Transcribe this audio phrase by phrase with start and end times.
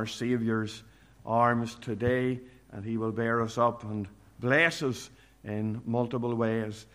[0.00, 0.82] our Saviour's
[1.26, 2.40] arms today,
[2.72, 4.08] and He will bear us up and
[4.38, 5.10] bless us
[5.44, 6.86] in multiple ways.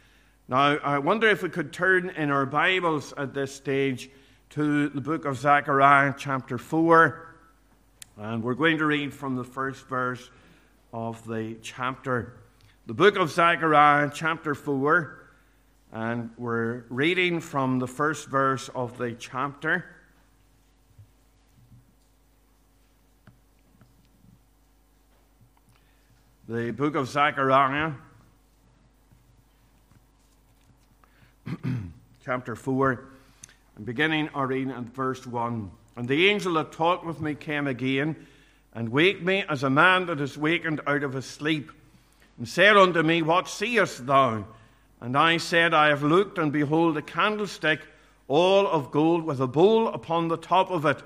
[0.48, 4.10] Now, I wonder if we could turn in our Bibles at this stage
[4.52, 7.36] to the book of Zechariah, chapter 4,
[8.18, 10.32] and we're going to read from the first verse
[10.92, 12.34] of the chapter.
[12.88, 15.28] The book of Zechariah, chapter 4,
[15.92, 19.95] and we're reading from the first verse of the chapter.
[26.48, 27.94] The book of Zechariah,
[32.24, 33.04] chapter 4,
[33.78, 35.72] and beginning our reading verse 1.
[35.96, 38.28] And the angel that talked with me came again
[38.76, 41.72] and waked me as a man that is wakened out of his sleep,
[42.38, 44.46] and said unto me, What seest thou?
[45.02, 47.80] And I said, I have looked, and behold, a candlestick
[48.28, 51.02] all of gold with a bowl upon the top of it,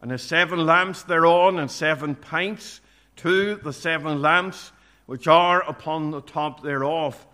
[0.00, 2.80] and the seven lamps thereon, and seven pints
[3.16, 4.72] to the seven lamps
[5.06, 7.26] which are upon the top thereof,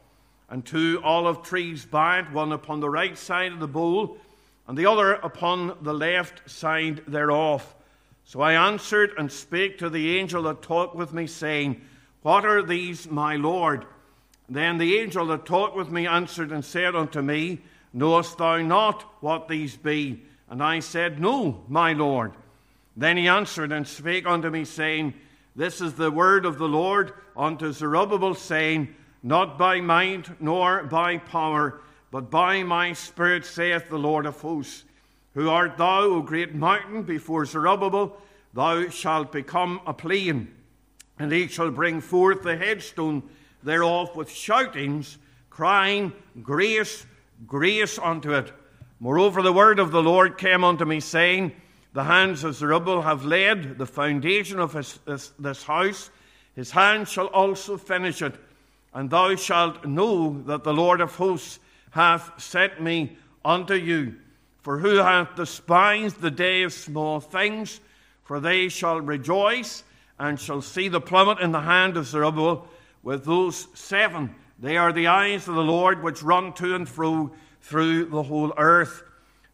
[0.48, 4.16] and two olive trees by it, one upon the right side of the bowl,
[4.66, 7.74] and the other upon the left side thereof.
[8.24, 11.80] So I answered and spake to the angel that talked with me, saying,
[12.22, 13.84] What are these, my Lord?
[14.48, 17.60] Then the angel that talked with me answered and said unto me,
[17.92, 20.22] Knowest thou not what these be?
[20.48, 22.32] And I said, No, my Lord.
[22.96, 25.14] Then he answered and spake unto me, saying,
[25.56, 31.16] This is the word of the Lord unto Zerubbabel, saying, Not by might nor by
[31.16, 34.84] power, but by my spirit, saith the Lord of hosts.
[35.32, 38.20] Who art thou, O great mountain, before Zerubbabel?
[38.52, 40.54] Thou shalt become a plain,
[41.18, 43.22] and he shall bring forth the headstone
[43.62, 45.16] thereof with shoutings,
[45.48, 46.12] crying,
[46.42, 47.06] Grace,
[47.46, 48.52] grace unto it.
[49.00, 51.52] Moreover, the word of the Lord came unto me, saying,
[51.96, 56.10] The hands of Zerubbabel have laid the foundation of his, this, this house,
[56.54, 58.34] his hand shall also finish it.
[58.92, 61.58] And thou shalt know that the Lord of hosts
[61.92, 64.16] hath sent me unto you.
[64.60, 67.80] For who hath despised the day of small things?
[68.24, 69.82] For they shall rejoice
[70.18, 72.68] and shall see the plummet in the hand of Zerubbabel
[73.02, 74.34] with those seven.
[74.58, 78.52] They are the eyes of the Lord which run to and fro through the whole
[78.58, 79.02] earth.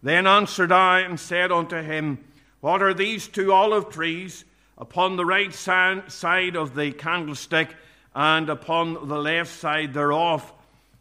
[0.03, 2.19] Then answered I and said unto him,
[2.63, 4.45] What are these two olive trees
[4.79, 7.75] upon the right side of the candlestick
[8.15, 10.53] and upon the left side thereof?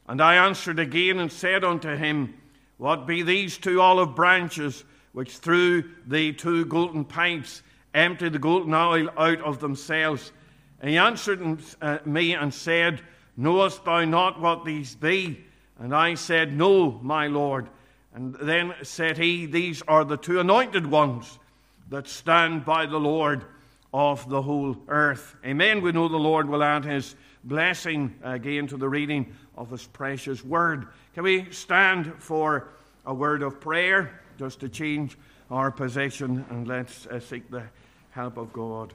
[0.08, 2.34] And I answered again and said unto him,
[2.78, 7.62] what be these two olive branches which through the two golden pipes
[7.94, 10.32] empty the golden oil out of themselves?
[10.80, 13.02] And he answered uh, me and said,
[13.38, 15.46] Knowest thou not what these be?
[15.78, 17.70] And I said, No, my Lord.
[18.16, 21.38] And then said he, These are the two anointed ones
[21.92, 23.44] that stand by the Lord
[23.94, 25.36] of the whole earth.
[25.46, 25.82] Amen.
[25.82, 30.44] We know the Lord will add his blessing again to the reading of his precious
[30.44, 30.88] word.
[31.14, 32.70] Can we stand for
[33.06, 35.18] a word of prayer just to change
[35.52, 37.64] our position and let's uh, seek the
[38.12, 38.94] help of God?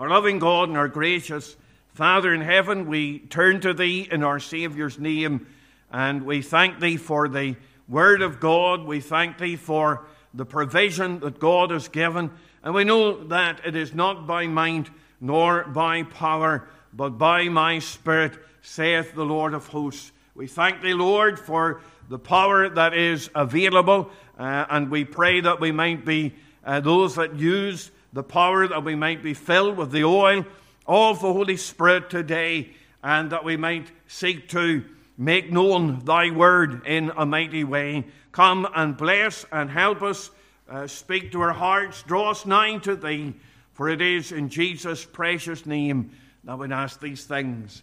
[0.00, 1.56] Our loving God and our gracious
[1.94, 5.46] Father in heaven, we turn to Thee in our Saviour's name
[5.92, 7.54] and we thank Thee for the
[7.88, 8.84] Word of God.
[8.84, 10.04] We thank Thee for
[10.34, 12.30] the provision that God has given.
[12.62, 14.88] And we know that it is not by might
[15.20, 20.12] nor by power, but by my Spirit, saith the Lord of hosts.
[20.34, 25.60] We thank Thee, Lord, for the power that is available, uh, and we pray that
[25.60, 29.92] we might be uh, those that use the power, that we might be filled with
[29.92, 30.44] the oil
[30.86, 32.70] of the Holy Spirit today,
[33.02, 34.84] and that we might seek to
[35.20, 38.06] make known Thy word in a mighty way.
[38.32, 40.30] Come and bless and help us.
[40.68, 43.34] Uh, speak to our hearts, draw us nigh to Thee,
[43.74, 46.12] for it is in Jesus' precious name
[46.44, 47.82] that we ask these things.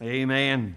[0.00, 0.74] Amen.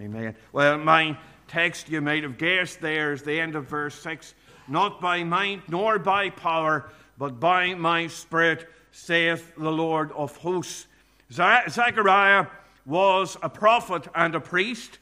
[0.00, 0.34] Amen.
[0.52, 4.34] Well, my text you might have guessed there is the end of verse 6
[4.66, 10.86] Not by might nor by power, but by my Spirit, saith the Lord of hosts.
[11.30, 12.46] Zechariah
[12.84, 14.98] was a prophet and a priest.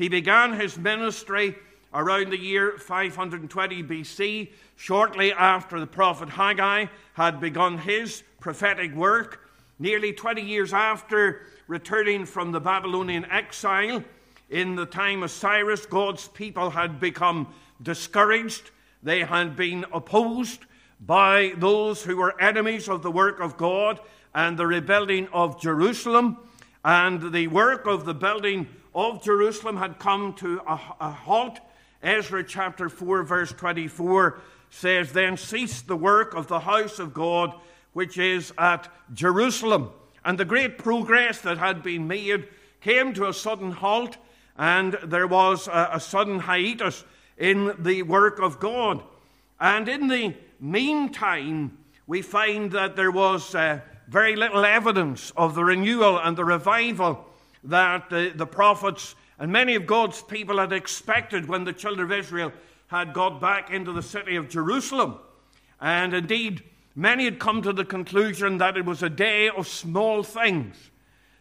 [0.00, 1.54] He began his ministry
[1.92, 9.46] around the year 520 BC, shortly after the prophet Haggai had begun his prophetic work.
[9.78, 14.02] Nearly 20 years after returning from the Babylonian exile,
[14.48, 18.70] in the time of Cyrus, God's people had become discouraged.
[19.02, 20.60] They had been opposed
[20.98, 24.00] by those who were enemies of the work of God
[24.34, 26.38] and the rebuilding of Jerusalem.
[26.82, 31.60] And the work of the building of Jerusalem had come to a, a halt.
[32.02, 34.40] Ezra chapter 4, verse 24
[34.70, 37.54] says, Then ceased the work of the house of God
[37.92, 39.90] which is at Jerusalem.
[40.24, 42.48] And the great progress that had been made
[42.80, 44.16] came to a sudden halt,
[44.56, 47.04] and there was a, a sudden hiatus
[47.36, 49.02] in the work of God.
[49.58, 55.64] And in the meantime, we find that there was uh, very little evidence of the
[55.64, 57.24] renewal and the revival
[57.64, 62.12] that the, the prophets and many of God's people had expected when the children of
[62.12, 62.52] Israel
[62.88, 65.16] had got back into the city of Jerusalem.
[65.80, 66.62] And indeed,
[66.94, 70.76] many had come to the conclusion that it was a day of small things.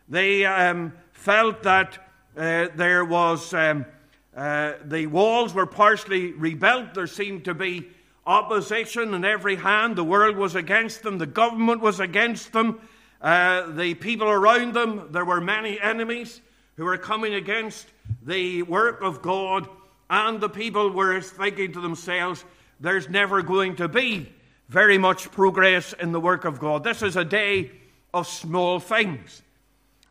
[0.08, 1.98] They um, felt that
[2.38, 3.86] uh, there was, um,
[4.34, 6.94] uh, the walls were partially rebuilt.
[6.94, 7.90] There seemed to be
[8.26, 9.98] opposition on every hand.
[9.98, 12.80] The world was against them, the government was against them,
[13.22, 15.10] uh, the people around them.
[15.12, 16.42] There were many enemies
[16.76, 17.88] who were coming against
[18.24, 19.68] the work of God,
[20.10, 22.44] and the people were thinking to themselves,
[22.80, 24.30] there's never going to be
[24.70, 26.84] very much progress in the work of God.
[26.84, 27.72] This is a day
[28.14, 29.42] of small things.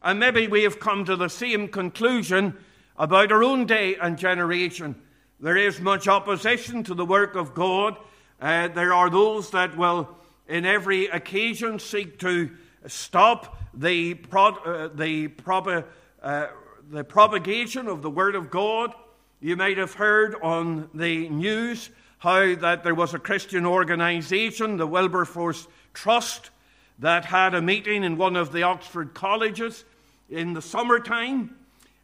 [0.03, 2.57] And maybe we have come to the same conclusion
[2.97, 4.95] about our own day and generation.
[5.41, 7.97] There is much opposition to the work of God.
[8.41, 10.09] Uh, there are those that will,
[10.49, 12.51] in every occasion, seek to
[12.87, 15.85] stop the, pro- uh, the, pro-
[16.23, 16.47] uh,
[16.91, 18.93] the propagation of the Word of God.
[19.41, 24.87] You might have heard on the news how that there was a Christian organization, the
[24.87, 26.51] Wilberforce Trust,
[26.99, 29.85] that had a meeting in one of the Oxford colleges
[30.29, 31.55] in the summertime.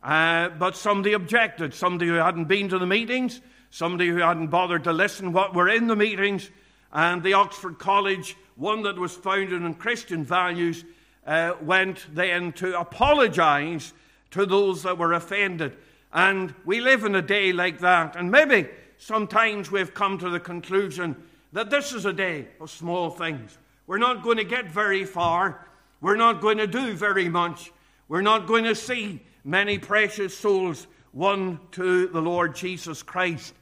[0.02, 1.74] Uh, but somebody objected.
[1.74, 3.40] Somebody who hadn't been to the meetings,
[3.70, 6.50] somebody who hadn't bothered to listen what were in the meetings,
[6.92, 10.84] and the Oxford College, one that was founded on Christian values,
[11.26, 13.92] uh, went then to apologize
[14.30, 15.76] to those that were offended.
[16.12, 18.16] And we live in a day like that.
[18.16, 18.68] And maybe
[18.98, 21.16] sometimes we've come to the conclusion
[21.52, 23.58] that this is a day of small things.
[23.86, 25.66] We're not going to get very far.
[26.00, 27.72] We're not going to do very much.
[28.08, 33.54] We're not going to see many precious souls won to the Lord Jesus Christ.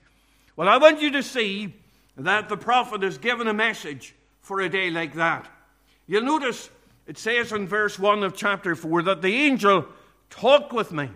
[0.57, 1.75] Well, I want you to see
[2.17, 4.15] that the prophet has given a message
[4.53, 5.49] for a day like that.
[6.07, 6.69] You'll notice
[7.07, 9.87] it says in verse 1 of chapter 4 that the angel
[10.29, 11.09] talked with me.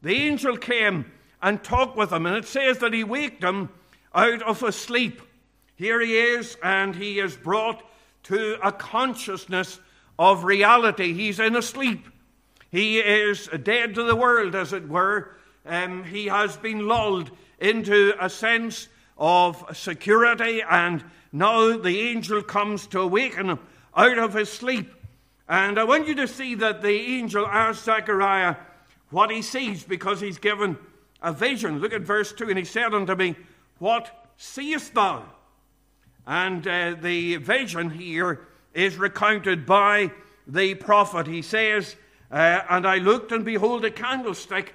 [0.00, 1.12] The angel came
[1.42, 3.68] and talked with him, and it says that he waked him
[4.14, 5.20] out of a sleep.
[5.76, 7.82] Here he is, and he is brought
[8.22, 9.78] to a consciousness
[10.18, 11.12] of reality.
[11.12, 12.08] He's in a sleep.
[12.70, 15.36] He is dead to the world, as it were.
[15.66, 18.88] Um, he has been lulled into a sense
[19.18, 23.58] of security, and now the angel comes to awaken him
[23.96, 24.92] out of his sleep.
[25.48, 28.56] And I want you to see that the angel asks Zechariah
[29.10, 30.78] what he sees because he's given
[31.22, 31.80] a vision.
[31.80, 33.36] Look at verse 2 and he said unto me,
[33.78, 35.24] What seest thou?
[36.26, 40.12] And uh, the vision here is recounted by
[40.46, 41.26] the prophet.
[41.26, 41.96] He says,
[42.30, 44.74] uh, And I looked, and behold, a candlestick,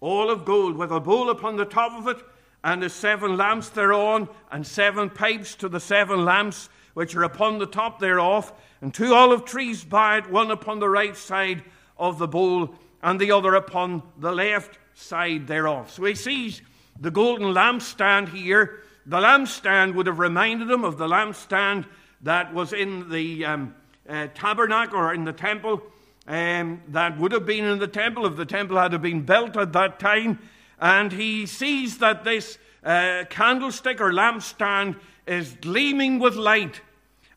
[0.00, 2.22] all of gold, with a bowl upon the top of it,
[2.66, 7.60] and the seven lamps thereon, and seven pipes to the seven lamps which are upon
[7.60, 11.62] the top thereof, and two olive trees by it, one upon the right side
[11.96, 12.74] of the bowl,
[13.04, 15.92] and the other upon the left side thereof.
[15.92, 16.60] So he sees
[17.00, 18.82] the golden lampstand here.
[19.06, 21.86] The lampstand would have reminded him of the lampstand
[22.22, 23.76] that was in the um,
[24.08, 25.84] uh, tabernacle or in the temple.
[26.26, 29.72] Um, that would have been in the temple if the temple had been built at
[29.74, 30.40] that time.
[30.80, 36.80] And he sees that this uh, candlestick or lampstand is gleaming with light.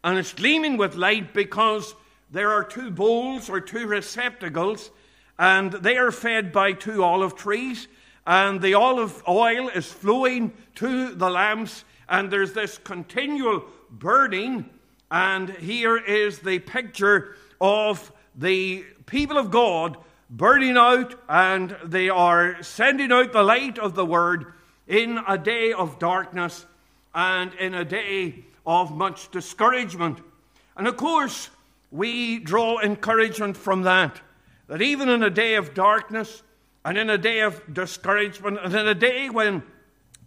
[0.03, 1.96] And it's gleaming with light because
[2.31, 4.91] there are two bowls or two receptacles,
[5.38, 7.88] and they are fed by two olive trees.
[8.27, 14.69] And the olive oil is flowing to the lamps, and there's this continual burning.
[15.10, 19.98] And here is the picture of the people of God
[20.29, 24.53] burning out, and they are sending out the light of the word
[24.88, 26.65] in a day of darkness
[27.13, 30.19] and in a day of much discouragement.
[30.77, 31.50] And of course,
[31.91, 34.21] we draw encouragement from that.
[34.67, 36.43] That even in a day of darkness
[36.86, 39.63] and in a day of discouragement and in a day when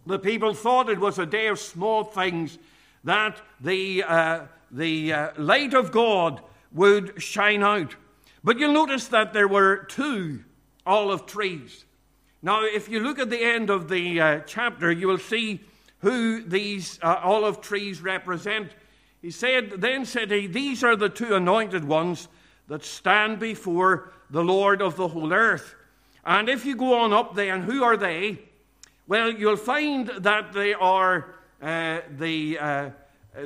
[0.05, 2.59] the people thought it was a day of small things,
[3.05, 4.41] that the, uh,
[4.71, 6.41] the uh, light of God
[6.73, 7.95] would shine out.
[8.43, 10.43] But you'll notice that there were two
[10.85, 11.85] olive trees.
[12.41, 15.61] Now, if you look at the end of the uh, chapter, you will see
[15.99, 18.71] who these uh, olive trees represent.
[19.21, 22.27] He said, Then said he, These are the two anointed ones
[22.67, 25.75] that stand before the Lord of the whole earth.
[26.25, 28.39] And if you go on up then, who are they?
[29.07, 32.89] Well, you'll find that they are uh, the uh,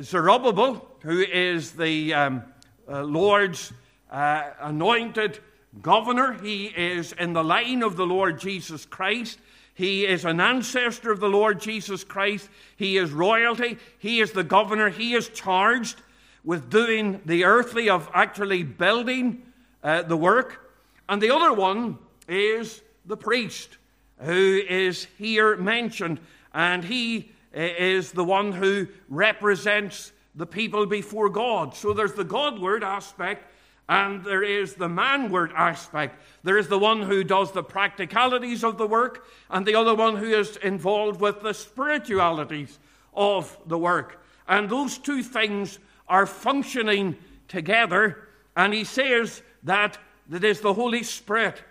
[0.02, 2.44] Zerubbabel, who is the um,
[2.90, 3.74] uh, Lord's
[4.12, 5.40] uh, anointed
[5.82, 6.34] governor.
[6.34, 9.40] He is in the line of the Lord Jesus Christ.
[9.74, 12.50] He is an ancestor of the Lord Jesus Christ.
[12.78, 13.78] He is royalty.
[14.00, 14.90] He is the governor.
[14.90, 16.02] He is charged
[16.44, 19.44] with doing the earthly, of actually building
[19.84, 20.72] uh, the work.
[21.08, 21.98] And the other one
[22.28, 23.78] is the priest,
[24.20, 26.20] who is here mentioned.
[26.54, 31.76] And he uh, is the one who represents the people before God.
[31.76, 33.46] So there's the Godward aspect
[33.90, 36.22] and there is the manward aspect.
[36.44, 40.18] There is the one who does the practicalities of the work, and the other one
[40.18, 42.80] who is involved with the spiritualities
[43.14, 44.24] of the work.
[44.48, 47.18] And those two things are functioning
[47.48, 48.28] together.
[48.56, 49.98] And he says that
[50.32, 51.62] it is the Holy Spirit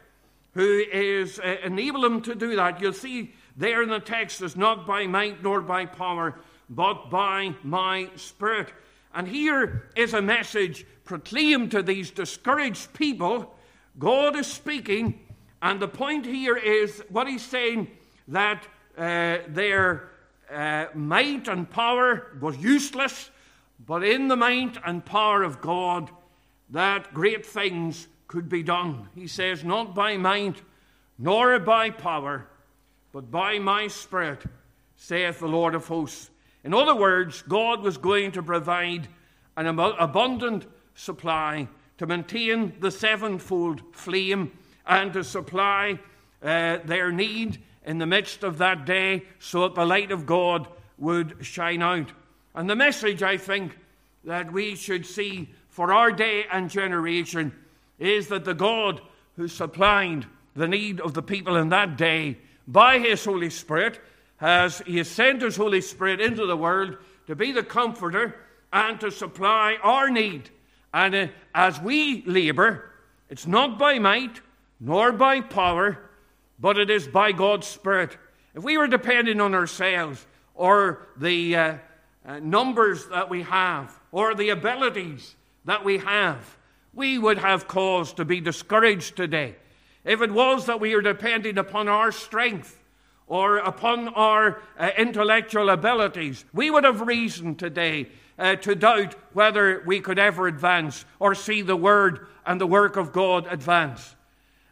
[0.54, 2.80] who is uh, enabling him to do that.
[2.80, 6.34] You'll see there in the text, it's not by might nor by power,
[6.70, 8.72] but by my Spirit.
[9.16, 13.56] And here is a message proclaimed to these discouraged people.
[13.98, 15.18] God is speaking,
[15.62, 17.90] and the point here is what he's saying
[18.28, 18.68] that
[18.98, 20.10] uh, their
[20.52, 23.30] uh, might and power was useless,
[23.86, 26.10] but in the might and power of God,
[26.68, 29.08] that great things could be done.
[29.14, 30.60] He says, Not by might,
[31.18, 32.48] nor by power,
[33.12, 34.44] but by my Spirit,
[34.96, 36.28] saith the Lord of hosts.
[36.66, 39.06] In other words, God was going to provide
[39.56, 41.68] an abundant supply
[41.98, 44.50] to maintain the sevenfold flame
[44.84, 46.00] and to supply
[46.42, 50.66] uh, their need in the midst of that day so that the light of God
[50.98, 52.12] would shine out.
[52.52, 53.78] And the message, I think,
[54.24, 57.54] that we should see for our day and generation
[58.00, 59.00] is that the God
[59.36, 64.00] who supplied the need of the people in that day by his Holy Spirit
[64.38, 68.36] has he has sent his Holy Spirit into the world to be the comforter
[68.72, 70.50] and to supply our need.
[70.92, 72.90] And uh, as we labor,
[73.28, 74.40] it's not by might
[74.78, 75.98] nor by power,
[76.58, 78.16] but it is by God's Spirit.
[78.54, 81.74] If we were depending on ourselves or the uh,
[82.24, 86.56] uh, numbers that we have or the abilities that we have,
[86.94, 89.56] we would have cause to be discouraged today.
[90.04, 92.75] If it was that we were depending upon our strength
[93.26, 99.82] or upon our uh, intellectual abilities, we would have reason today uh, to doubt whether
[99.86, 104.14] we could ever advance or see the Word and the work of God advance.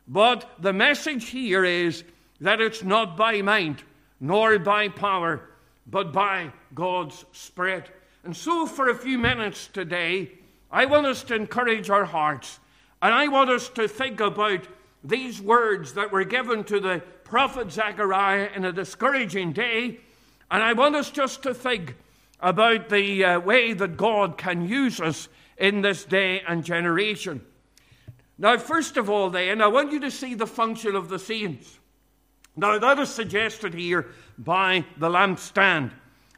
[0.07, 2.05] But the message here is
[2.41, 3.83] that it's not by might
[4.21, 5.49] nor by power,
[5.87, 7.91] but by God's Spirit.
[8.23, 10.31] And so, for a few minutes today,
[10.71, 12.59] I want us to encourage our hearts
[13.05, 14.67] and I want us to think about
[15.05, 19.99] these words that were given to the prophet Zechariah in a discouraging day.
[20.51, 21.97] And I want us just to think
[22.41, 27.45] about the uh, way that God can use us in this day and generation.
[28.37, 31.79] Now, first of all, then, I want you to see the function of the saints.
[32.57, 35.93] Now, that is suggested here by the lampstand.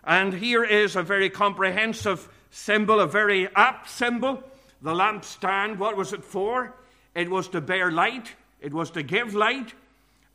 [0.04, 4.42] And here is a very comprehensive symbol, a very apt symbol.
[4.82, 6.74] The lampstand, what was it for?
[7.14, 9.74] It was to bear light, it was to give light.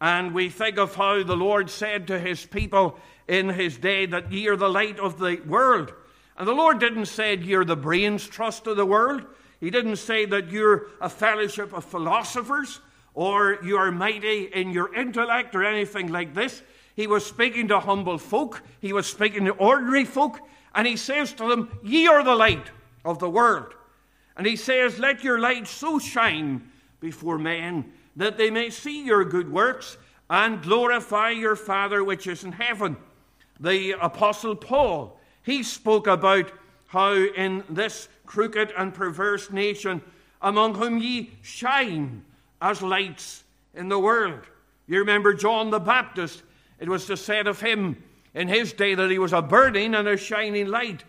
[0.01, 4.31] And we think of how the Lord said to his people in his day that
[4.31, 5.93] ye are the light of the world.
[6.36, 9.24] And the Lord didn't say you're the brains trust of the world.
[9.60, 12.79] He didn't say that you're a fellowship of philosophers
[13.13, 16.63] or you are mighty in your intellect or anything like this.
[16.96, 20.39] He was speaking to humble folk, he was speaking to ordinary folk,
[20.74, 22.72] and he says to them, Ye are the light
[23.05, 23.75] of the world.
[24.36, 29.23] And he says, Let your light so shine before men that they may see your
[29.23, 29.97] good works
[30.29, 32.97] and glorify your Father which is in heaven.
[33.59, 36.51] The Apostle Paul, he spoke about
[36.87, 40.01] how in this crooked and perverse nation,
[40.41, 42.23] among whom ye shine
[42.61, 44.41] as lights in the world.
[44.87, 46.43] You remember John the Baptist,
[46.79, 48.01] it was said of him
[48.33, 51.03] in his day that he was a burning and a shining light.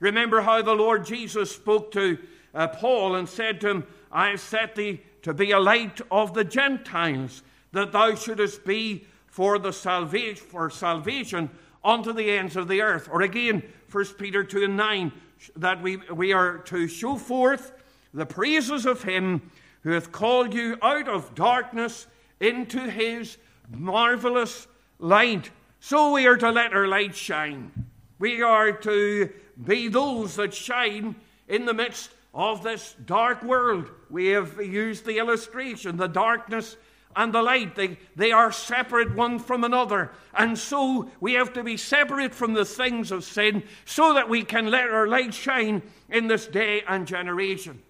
[0.00, 2.18] Remember how the Lord Jesus spoke to
[2.54, 6.34] uh, Paul and said to him, I have set thee to be a light of
[6.34, 7.42] the Gentiles,
[7.72, 11.50] that thou shouldest be for the salvation for salvation
[11.82, 13.08] unto the ends of the earth.
[13.10, 15.10] Or again, 1 Peter 2 and 9,
[15.56, 17.72] that we, we are to show forth
[18.14, 22.06] the praises of him who hath called you out of darkness
[22.38, 23.36] into his
[23.68, 24.68] marvelous
[25.00, 25.50] light.
[25.80, 27.72] So we are to let our light shine.
[28.20, 29.28] We are to
[29.64, 31.16] be those that shine
[31.48, 33.90] in the midst of this dark world.
[34.10, 36.76] We have used the illustration the darkness
[37.16, 37.74] and the light.
[37.74, 40.10] They, they are separate one from another.
[40.34, 44.44] And so we have to be separate from the things of sin so that we
[44.44, 47.82] can let our light shine in this day and generation.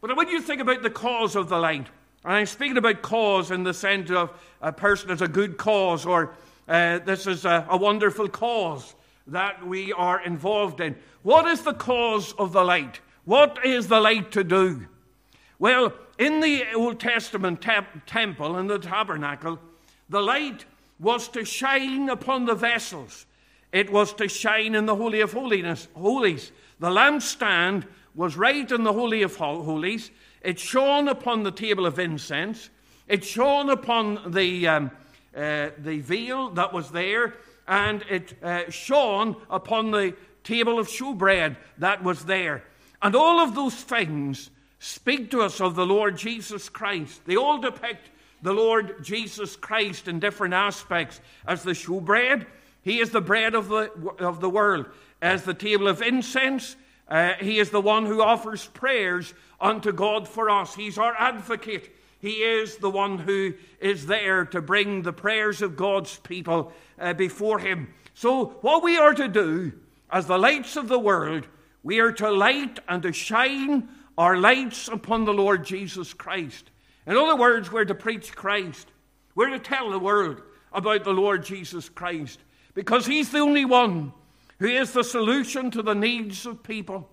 [0.00, 1.86] But want you think about the cause of the light.
[2.24, 6.04] And I'm speaking about cause in the sense of a person as a good cause
[6.04, 6.34] or
[6.66, 8.94] uh, this is a, a wonderful cause
[9.28, 10.96] that we are involved in.
[11.22, 13.00] What is the cause of the light?
[13.28, 14.86] What is the light to do?
[15.58, 17.60] Well, in the Old Testament
[18.06, 19.58] temple, in the tabernacle,
[20.08, 20.64] the light
[20.98, 23.26] was to shine upon the vessels.
[23.70, 26.52] It was to shine in the Holy of Holiness, Holies.
[26.80, 30.10] The lampstand was right in the Holy of Holies.
[30.40, 32.70] It shone upon the table of incense.
[33.08, 34.90] It shone upon the, um,
[35.36, 37.34] uh, the veil that was there.
[37.66, 42.64] And it uh, shone upon the table of shewbread that was there.
[43.02, 47.24] And all of those things speak to us of the Lord Jesus Christ.
[47.24, 48.10] They all depict
[48.42, 52.46] the Lord Jesus Christ in different aspects as the shewbread.
[52.82, 54.86] He is the bread of the, of the world.
[55.20, 56.76] As the table of incense,
[57.08, 60.74] uh, he is the one who offers prayers unto God for us.
[60.74, 61.94] He's our advocate.
[62.20, 67.12] He is the one who is there to bring the prayers of God's people uh,
[67.14, 67.94] before Him.
[68.14, 69.72] So, what we are to do
[70.10, 71.46] as the lights of the world,
[71.82, 76.70] we are to light and to shine our lights upon the Lord Jesus Christ.
[77.06, 78.88] In other words, we're to preach Christ.
[79.34, 80.42] We're to tell the world
[80.72, 82.40] about the Lord Jesus Christ
[82.74, 84.12] because He's the only one
[84.58, 87.08] who is the solution to the needs of people.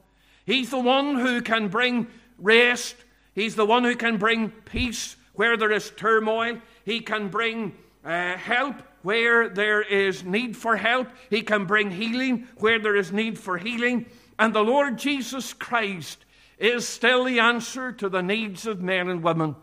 [0.45, 2.07] He's the one who can bring
[2.37, 2.95] rest.
[3.33, 6.59] He's the one who can bring peace where there is turmoil.
[6.85, 11.07] He can bring uh, help where there is need for help.
[11.29, 14.07] He can bring healing where there is need for healing.
[14.37, 16.25] And the Lord Jesus Christ
[16.57, 19.55] is still the answer to the needs of men and women.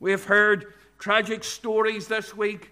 [0.00, 2.70] We've heard tragic stories this week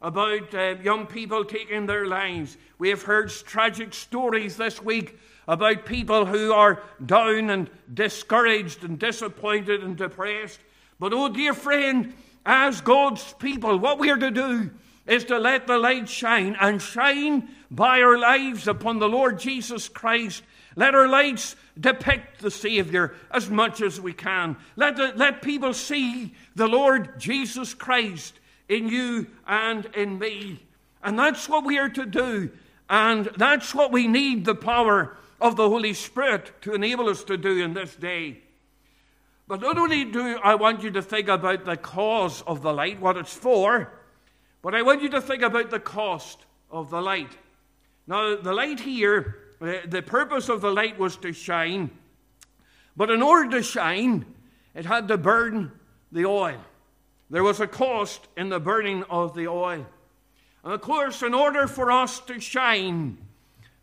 [0.00, 2.56] about uh, young people taking their lives.
[2.78, 8.98] We have heard tragic stories this week about people who are down and discouraged and
[8.98, 10.60] disappointed and depressed.
[11.00, 14.70] But, oh, dear friend, as God's people, what we are to do
[15.08, 19.88] is to let the light shine and shine by our lives upon the Lord Jesus
[19.88, 20.42] Christ.
[20.76, 24.56] Let our lights depict the Savior as much as we can.
[24.76, 30.60] Let, the, let people see the Lord Jesus Christ in you and in me.
[31.02, 32.50] And that's what we are to do.
[32.90, 37.36] And that's what we need the power of the Holy Spirit to enable us to
[37.36, 38.38] do in this day.
[39.46, 43.00] But not only do I want you to think about the cause of the light,
[43.00, 43.90] what it's for,
[44.62, 47.30] but I want you to think about the cost of the light.
[48.06, 51.90] Now, the light here, uh, the purpose of the light was to shine,
[52.96, 54.24] but in order to shine,
[54.74, 55.72] it had to burn
[56.10, 56.60] the oil.
[57.30, 59.86] There was a cost in the burning of the oil.
[60.64, 63.18] And of course, in order for us to shine,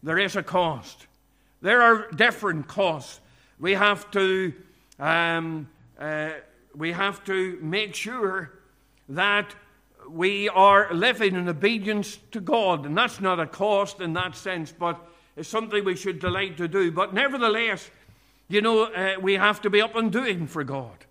[0.04, 1.08] there is a cost.
[1.62, 3.20] There are different costs.
[3.60, 4.54] We have to,
[5.00, 6.32] um, uh,
[6.76, 8.52] we have to make sure
[9.10, 9.56] that
[10.10, 12.86] we are living in obedience to God.
[12.86, 15.00] And that's not a cost in that sense, but
[15.36, 16.92] it's something we should delight to do.
[16.92, 17.90] But nevertheless,
[18.48, 21.06] you know, uh, we have to be up and doing for God.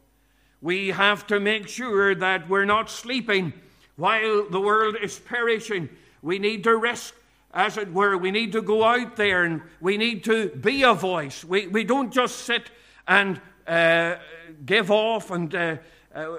[0.60, 3.52] We have to make sure that we're not sleeping
[3.96, 5.88] while the world is perishing.
[6.22, 7.14] We need to risk,
[7.52, 8.16] as it were.
[8.16, 11.44] We need to go out there and we need to be a voice.
[11.44, 12.70] We, we don't just sit
[13.06, 14.16] and uh,
[14.64, 15.76] give off and uh,
[16.14, 16.36] uh,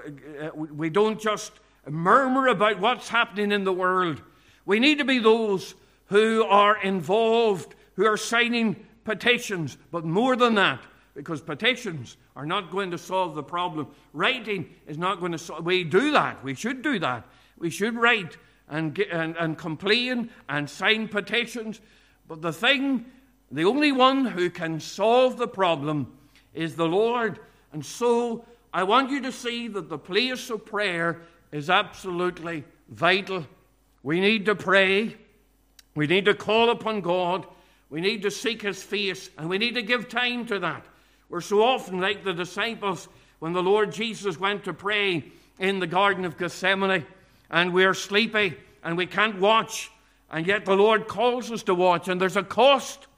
[0.54, 1.52] we don't just
[1.88, 4.20] murmur about what's happening in the world.
[4.64, 5.74] We need to be those
[6.06, 10.80] who are involved, who are signing petitions, but more than that,
[11.14, 13.88] because petitions are not going to solve the problem.
[14.12, 15.64] Writing is not going to solve.
[15.64, 16.42] We do that.
[16.44, 17.26] We should do that.
[17.58, 18.36] We should write
[18.68, 21.80] and, and, and complain and sign petitions.
[22.28, 23.06] But the thing,
[23.50, 26.12] the only one who can solve the problem
[26.52, 27.38] is the Lord.
[27.72, 33.46] And so I want you to see that the place of prayer is absolutely vital.
[34.02, 35.16] We need to pray.
[35.94, 37.46] We need to call upon God.
[37.90, 39.30] We need to seek His face.
[39.38, 40.84] And we need to give time to that.
[41.28, 45.24] We're so often like the disciples when the Lord Jesus went to pray
[45.58, 47.04] in the Garden of Gethsemane
[47.50, 49.90] and we're sleepy and we can't watch,
[50.30, 53.08] and yet the Lord calls us to watch, and there's a cost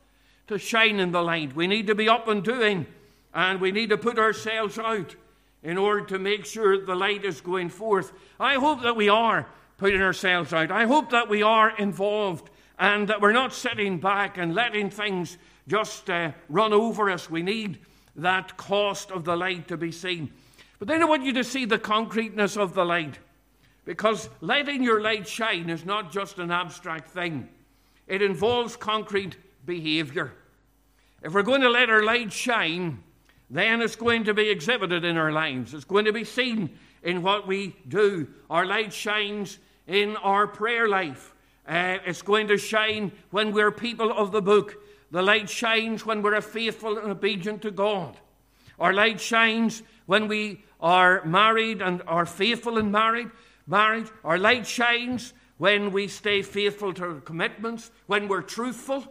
[0.47, 1.55] to shine in the light.
[1.55, 2.87] We need to be up and doing,
[3.35, 5.15] and we need to put ourselves out
[5.63, 8.13] in order to make sure the light is going forth.
[8.39, 10.71] I hope that we are putting ourselves out.
[10.71, 15.37] I hope that we are involved and that we're not sitting back and letting things
[15.67, 17.29] just uh, run over us.
[17.29, 17.79] We need
[18.17, 20.31] that cost of the light to be seen.
[20.79, 23.19] But then I want you to see the concreteness of the light.
[23.85, 27.49] Because letting your light shine is not just an abstract thing,
[28.07, 30.33] it involves concrete behavior.
[31.23, 33.03] If we're going to let our light shine,
[33.51, 35.75] then it's going to be exhibited in our lives.
[35.75, 36.71] It's going to be seen
[37.03, 38.29] in what we do.
[38.51, 41.35] Our light shines in our prayer life.
[41.67, 44.77] Uh, it's going to shine when we're people of the book.
[45.11, 48.17] The light shines when we're faithful and obedient to God.
[48.79, 53.31] Our light shines when we are married and are faithful in married
[53.67, 54.09] marriage.
[54.25, 59.05] Our light shines when we stay faithful to our commitments, when we're truthful.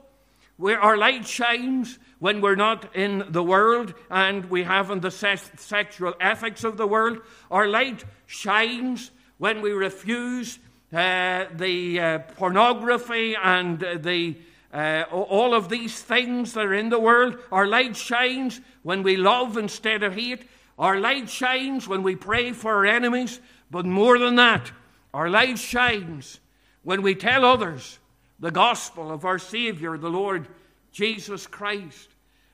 [0.58, 6.14] Where our light shines when we're not in the world and we haven't the sexual
[6.20, 7.20] ethics of the world.
[7.52, 10.58] Our light shines when we refuse
[10.92, 14.38] uh, the uh, pornography and uh, the
[14.74, 17.38] uh, all of these things that are in the world.
[17.52, 20.46] Our light shines when we love instead of hate.
[20.78, 23.40] Our light shines when we pray for our enemies.
[23.72, 24.72] But more than that,
[25.14, 26.40] our light shines
[26.84, 28.00] when we tell others
[28.40, 30.48] the gospel of our Savior, the Lord
[30.92, 32.10] Jesus Christ.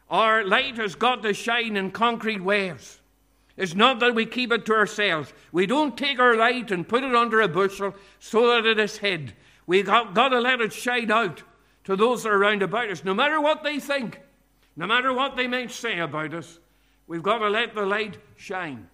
[0.09, 2.99] Our light has got to shine in concrete ways.
[3.55, 5.33] It's not that we keep it to ourselves.
[5.51, 8.97] We don't take our light and put it under a bushel so that it is
[8.97, 9.33] hid.
[9.67, 11.43] We've got, got to let it shine out
[11.83, 14.19] to those that are around about us, no matter what they think,
[14.75, 16.59] no matter what they may say about us.
[17.07, 18.87] We've got to let the light shine.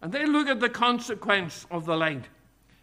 [0.00, 2.24] And then look at the consequence of the light,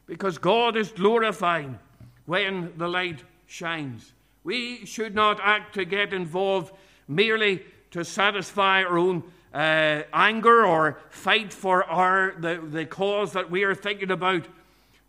[0.06, 1.80] because God is glorified
[2.26, 4.14] when the light shines.
[4.44, 6.74] We should not act to get involved
[7.08, 13.50] merely to satisfy our own uh, anger or fight for our, the, the cause that
[13.50, 14.46] we are thinking about,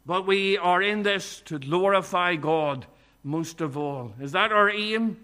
[0.06, 2.86] but we are in this to glorify God
[3.24, 4.12] most of all.
[4.20, 5.16] Is that our aim?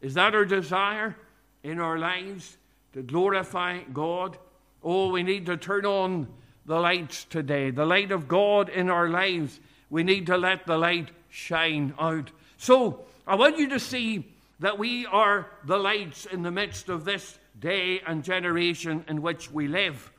[0.00, 1.16] Is that our desire
[1.62, 2.56] in our lives
[2.94, 4.38] to glorify God?
[4.82, 6.28] Oh, we need to turn on
[6.64, 9.60] the lights today, the light of God in our lives.
[9.90, 12.30] We need to let the light shine out.
[12.58, 14.28] So, I want you to see
[14.60, 19.50] that we are the lights in the midst of this day and generation in which
[19.50, 20.12] we live.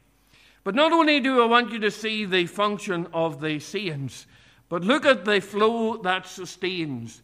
[0.63, 4.25] But not only do I want you to see the function of the saints,
[4.69, 7.21] but look at the flow that sustains.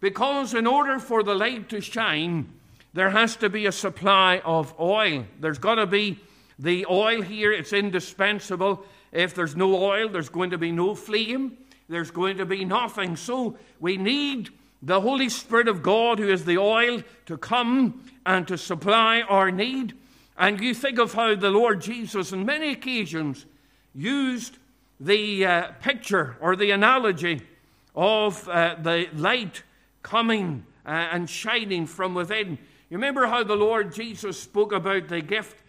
[0.00, 2.48] Because in order for the light to shine,
[2.94, 5.26] there has to be a supply of oil.
[5.40, 6.18] There's got to be
[6.58, 8.84] the oil here, it's indispensable.
[9.12, 13.16] If there's no oil, there's going to be no flame, there's going to be nothing.
[13.16, 14.50] So we need
[14.82, 19.50] the Holy Spirit of God, who is the oil, to come and to supply our
[19.50, 19.94] need.
[20.38, 23.46] And you think of how the Lord Jesus, on many occasions,
[23.94, 24.58] used
[25.00, 27.42] the uh, picture or the analogy
[27.94, 29.62] of uh, the light
[30.02, 32.58] coming uh, and shining from within.
[32.90, 35.62] You remember how the Lord Jesus spoke about the gift?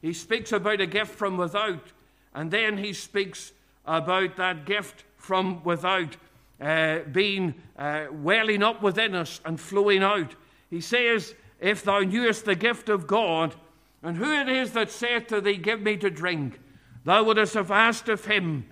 [0.00, 1.92] He speaks about a gift from without,
[2.34, 3.52] and then he speaks
[3.84, 6.16] about that gift from without
[6.60, 10.34] uh, being uh, welling up within us and flowing out.
[10.68, 13.54] He says, If thou knewest the gift of God,
[14.02, 16.60] and who it is that saith to thee, Give me to drink,
[17.04, 18.66] thou wouldst have asked of him,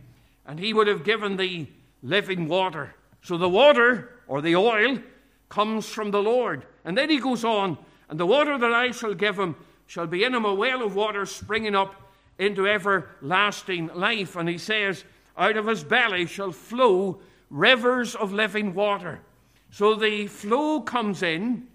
[0.44, 1.70] and he would have given thee
[2.02, 2.94] living water.
[3.22, 4.98] So the water, or the oil,
[5.48, 6.64] comes from the Lord.
[6.84, 9.54] And then he goes on, and the water that I shall give him
[9.86, 11.94] shall be in him a well of water springing up
[12.38, 14.34] into everlasting life.
[14.36, 15.04] And he says,
[15.36, 19.20] Out of his belly shall flow rivers of living water.
[19.70, 21.66] So the flow comes in,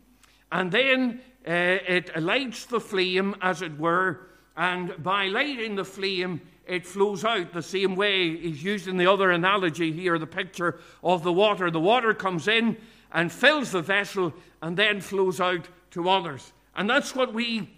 [0.51, 6.41] and then uh, it lights the flame, as it were, and by lighting the flame,
[6.65, 11.23] it flows out the same way he's using the other analogy here, the picture of
[11.23, 11.69] the water.
[11.69, 12.77] The water comes in
[13.11, 16.53] and fills the vessel and then flows out to others.
[16.75, 17.69] And that's what we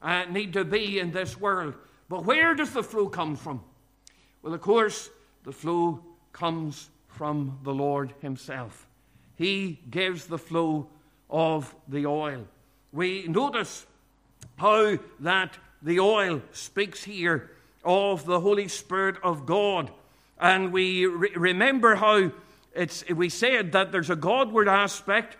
[0.00, 1.74] uh, need to be in this world.
[2.08, 3.62] But where does the flow come from?
[4.42, 5.08] Well, of course,
[5.44, 6.00] the flow
[6.32, 8.86] comes from the Lord Himself.
[9.36, 10.88] He gives the flow
[11.30, 12.46] of the oil.
[12.92, 13.86] We notice
[14.56, 17.50] how that the oil speaks here
[17.84, 19.90] of the Holy Spirit of God.
[20.38, 22.30] And we re- remember how
[22.74, 25.36] it's, we said that there's a Godward aspect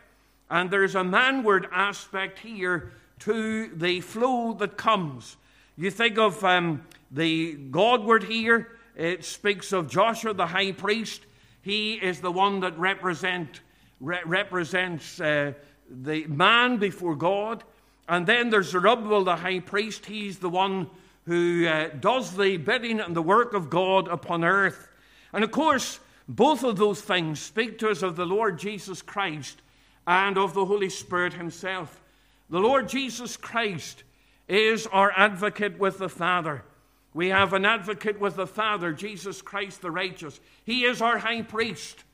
[0.50, 5.36] and there's a manward aspect here to the flow that comes.
[5.76, 11.22] You think of um, the Godward here, it speaks of Joshua the high priest
[11.62, 13.60] he is the one that represent,
[14.00, 15.52] re- represents uh,
[15.88, 17.62] the man before God.
[18.08, 20.06] And then there's Zerubbabel, the high priest.
[20.06, 20.90] He's the one
[21.24, 24.88] who uh, does the bidding and the work of God upon earth.
[25.32, 29.62] And of course, both of those things speak to us of the Lord Jesus Christ
[30.04, 32.02] and of the Holy Spirit Himself.
[32.50, 34.02] The Lord Jesus Christ
[34.48, 36.64] is our advocate with the Father.
[37.14, 40.40] We have an advocate with the Father, Jesus Christ the righteous.
[40.64, 42.04] He is our high priest.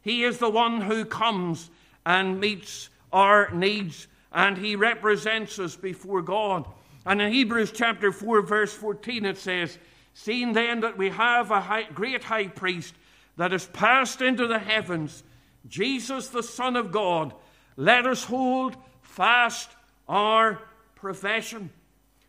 [0.00, 1.70] He is the one who comes
[2.04, 6.66] and meets our needs, and he represents us before God.
[7.06, 9.78] And in Hebrews chapter 4, verse 14, it says,
[10.14, 12.94] Seeing then that we have a high, great high priest
[13.36, 15.22] that has passed into the heavens,
[15.68, 17.32] Jesus the Son of God,
[17.76, 19.70] let us hold fast
[20.08, 20.60] our
[20.96, 21.70] profession.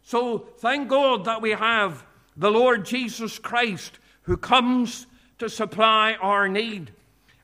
[0.03, 5.07] So thank God that we have the Lord Jesus Christ who comes
[5.39, 6.91] to supply our need.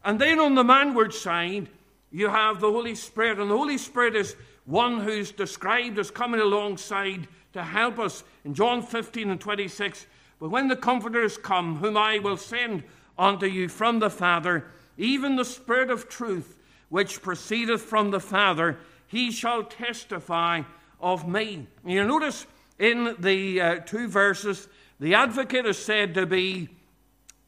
[0.04, 1.70] And then on the manward side,
[2.12, 6.40] you have the Holy Spirit, and the Holy Spirit is one who's described as coming
[6.40, 10.06] alongside to help us in John 15 and 26.
[10.40, 12.84] But when the Comforter is come, whom I will send
[13.18, 14.66] unto you from the Father,
[14.98, 16.58] even the Spirit of truth,
[16.90, 20.64] which proceedeth from the Father, he shall testify
[21.00, 21.68] of me.
[21.86, 22.46] You notice
[22.78, 24.68] in the uh, two verses,
[25.00, 26.70] the advocate is said to be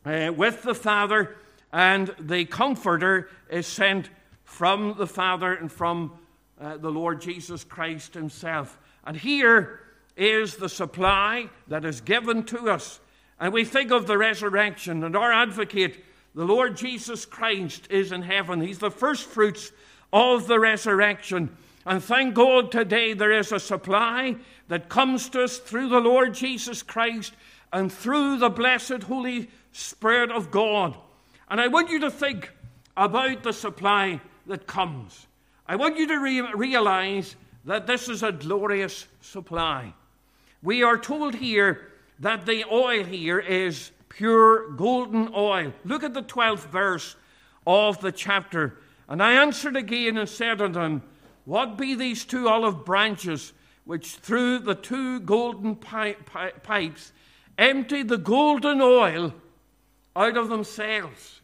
[0.05, 1.35] uh, with the Father,
[1.71, 4.09] and the Comforter is sent
[4.43, 6.17] from the Father and from
[6.59, 8.77] uh, the Lord Jesus Christ Himself.
[9.05, 9.79] And here
[10.15, 12.99] is the supply that is given to us.
[13.39, 16.03] And we think of the resurrection, and our advocate,
[16.35, 18.61] the Lord Jesus Christ, is in heaven.
[18.61, 19.71] He's the first fruits
[20.13, 21.55] of the resurrection.
[21.85, 24.35] And thank God today there is a supply
[24.67, 27.33] that comes to us through the Lord Jesus Christ
[27.73, 30.97] and through the blessed Holy Spirit of God.
[31.49, 32.51] And I want you to think
[32.95, 35.27] about the supply that comes.
[35.67, 39.93] I want you to re- realize that this is a glorious supply.
[40.61, 41.87] We are told here
[42.19, 45.73] that the oil here is pure golden oil.
[45.83, 47.15] Look at the 12th verse
[47.65, 48.77] of the chapter.
[49.07, 51.01] And I answered again and said unto him,
[51.45, 57.11] What be these two olive branches which through the two golden pi- pi- pipes
[57.57, 59.33] empty the golden oil
[60.15, 61.41] out of themselves?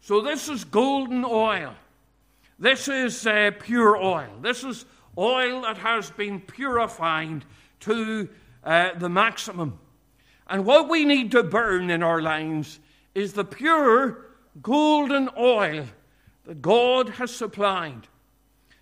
[0.00, 1.74] So this is golden oil.
[2.58, 4.30] This is uh, pure oil.
[4.40, 4.84] This is
[5.16, 7.44] oil that has been purified
[7.80, 8.28] to
[8.64, 9.78] uh, the maximum.
[10.48, 12.80] And what we need to burn in our lives
[13.14, 14.26] is the pure
[14.60, 15.86] golden oil
[16.44, 18.08] that God has supplied.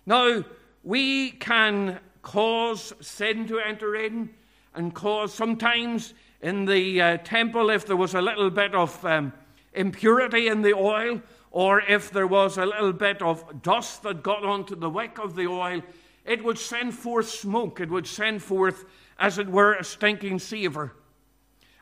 [0.05, 0.43] Now,
[0.83, 4.29] we can cause sin to enter in
[4.73, 9.33] and cause sometimes in the uh, temple, if there was a little bit of um,
[9.73, 14.43] impurity in the oil, or if there was a little bit of dust that got
[14.43, 15.81] onto the wick of the oil,
[16.25, 17.79] it would send forth smoke.
[17.79, 18.85] It would send forth,
[19.19, 20.93] as it were, a stinking savour.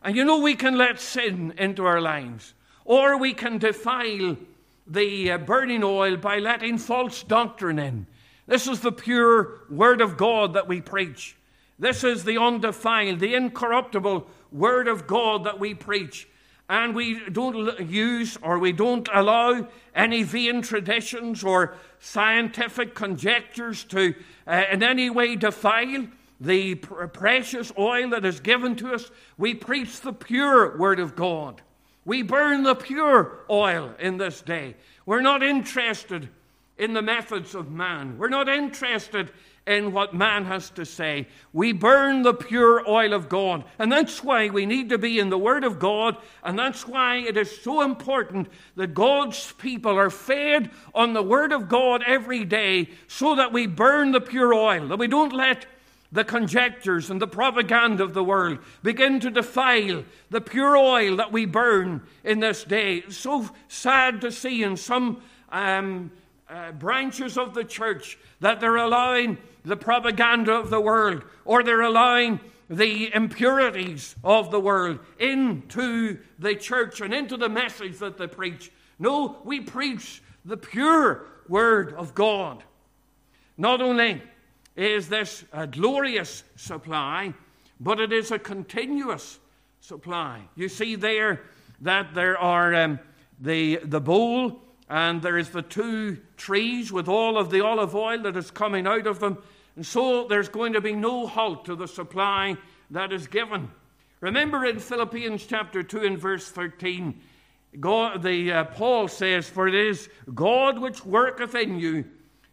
[0.03, 2.53] And you know, we can let sin into our lives,
[2.83, 4.37] or we can defile
[4.89, 8.07] the uh, burning oil by letting false doctrine in.
[8.47, 11.35] This is the pure Word of God that we preach.
[11.77, 16.27] This is the undefiled, the incorruptible Word of God that we preach
[16.69, 24.13] and we don't use or we don't allow any vain traditions or scientific conjectures to
[24.45, 26.07] uh, in any way defile
[26.39, 29.09] the pr- precious oil that is given to us.
[29.37, 31.61] We preach the pure Word of God.
[32.05, 34.75] We burn the pure oil in this day.
[35.05, 36.29] We're not interested
[36.77, 38.17] in the methods of man.
[38.17, 39.31] We're not interested
[39.67, 41.27] in what man has to say.
[41.53, 43.65] We burn the pure oil of God.
[43.77, 46.17] And that's why we need to be in the Word of God.
[46.43, 51.51] And that's why it is so important that God's people are fed on the Word
[51.51, 55.67] of God every day so that we burn the pure oil, that we don't let
[56.11, 61.31] the conjectures and the propaganda of the world begin to defile the pure oil that
[61.31, 62.97] we burn in this day.
[62.97, 66.11] It's so sad to see in some um,
[66.49, 71.81] uh, branches of the church that they're allowing the propaganda of the world or they're
[71.81, 78.27] allowing the impurities of the world into the church and into the message that they
[78.27, 78.71] preach.
[78.97, 82.63] No, we preach the pure Word of God.
[83.57, 84.21] Not only
[84.87, 87.33] is this a glorious supply,
[87.79, 89.39] but it is a continuous
[89.81, 90.41] supply.
[90.55, 91.41] You see there
[91.81, 92.99] that there are um,
[93.39, 98.21] the, the bowl and there is the two trees with all of the olive oil
[98.23, 99.37] that is coming out of them.
[99.75, 102.57] And so there's going to be no halt to the supply
[102.91, 103.69] that is given.
[104.19, 107.21] Remember in Philippians chapter 2 and verse 13,
[107.79, 112.05] God, the, uh, Paul says, For it is God which worketh in you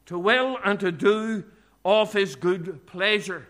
[0.06, 1.44] to will and to do
[1.86, 3.46] of his good pleasure.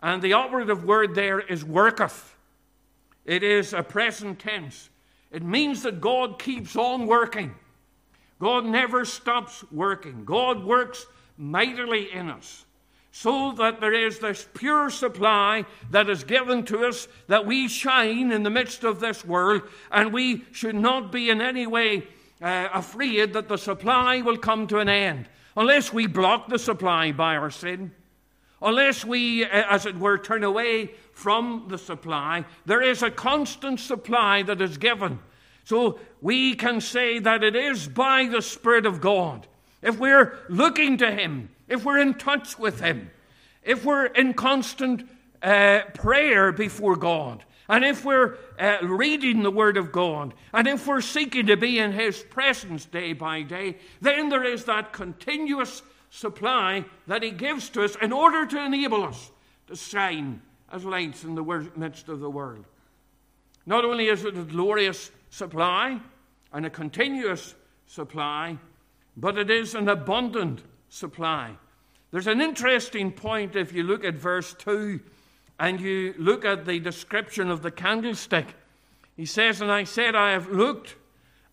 [0.00, 2.34] And the operative word there is worketh.
[3.26, 4.88] It is a present tense.
[5.30, 7.54] It means that God keeps on working.
[8.38, 10.24] God never stops working.
[10.24, 11.04] God works
[11.36, 12.64] mightily in us
[13.12, 18.32] so that there is this pure supply that is given to us that we shine
[18.32, 22.06] in the midst of this world, and we should not be in any way
[22.40, 27.12] uh, afraid that the supply will come to an end unless we block the supply
[27.12, 27.92] by our sin,
[28.60, 33.80] Unless we, uh, as it were, turn away from the supply, there is a constant
[33.80, 35.20] supply that is given.
[35.64, 39.46] So we can say that it is by the Spirit of God.
[39.82, 43.10] If we're looking to Him, if we're in touch with Him,
[43.62, 45.08] if we're in constant
[45.42, 50.86] uh, prayer before God, and if we're uh, reading the Word of God, and if
[50.86, 55.82] we're seeking to be in His presence day by day, then there is that continuous
[56.10, 59.30] supply that He gives to us in order to enable us
[59.66, 60.40] to shine
[60.72, 62.64] as lights in the midst of the world.
[63.66, 66.00] Not only is it a glorious supply
[66.52, 67.54] and a continuous
[67.86, 68.56] supply,
[69.14, 71.54] but it is an abundant supply.
[72.10, 75.00] There's an interesting point if you look at verse 2
[75.58, 78.54] and you look at the description of the candlestick.
[79.16, 80.96] He says, And I said, I have looked,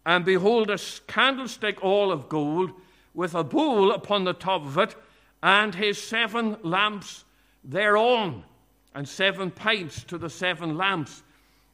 [0.06, 2.72] and behold, a candlestick all of gold,
[3.14, 4.96] with a bowl upon the top of it,
[5.42, 7.24] and his seven lamps
[7.64, 8.44] thereon,
[8.94, 11.24] and seven pipes to the seven lamps.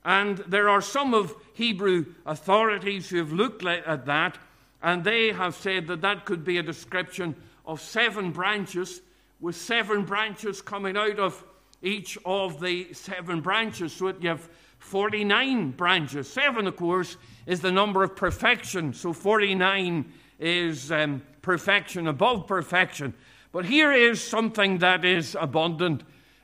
[0.05, 4.37] And there are some of Hebrew authorities who have looked at that,
[4.81, 9.01] and they have said that that could be a description of seven branches,
[9.39, 11.43] with seven branches coming out of
[11.81, 13.93] each of the seven branches.
[13.93, 14.47] So you have
[14.79, 16.31] 49 branches.
[16.31, 18.93] Seven, of course, is the number of perfection.
[18.93, 23.13] So 49 is um, perfection above perfection.
[23.51, 26.03] But here is something that is abundant